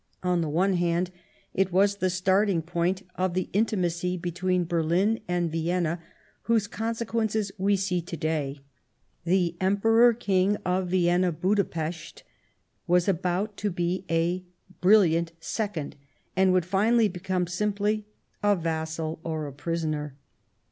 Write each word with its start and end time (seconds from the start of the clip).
On 0.23 0.41
the 0.41 0.49
one 0.49 0.73
hand, 0.77 1.11
it 1.53 1.71
was 1.71 1.97
the 1.97 2.09
starting 2.09 2.63
point 2.63 3.03
of 3.17 3.35
the 3.35 3.51
intimacy 3.53 4.17
be 4.17 4.31
tween 4.31 4.65
Berlin 4.65 5.19
and 5.27 5.51
Vienna 5.51 6.01
whose 6.49 6.65
consequences 6.65 7.51
we 7.59 7.75
see 7.75 8.01
to 8.01 8.17
day; 8.17 8.61
the 9.25 9.55
Emperor 9.61 10.15
King 10.15 10.55
of 10.65 10.87
Vienna 10.89 11.31
Budapest 11.31 12.23
was 12.87 13.07
about 13.07 13.55
to 13.57 13.69
be 13.69 14.03
a" 14.09 14.43
brilliant 14.81 15.33
second" 15.39 15.95
and 16.35 16.51
would 16.51 16.65
finally 16.65 17.07
become 17.07 17.45
simply 17.45 18.07
a 18.41 18.55
vassal 18.55 19.19
or 19.23 19.45
a 19.45 19.53
prisoner. 19.53 20.15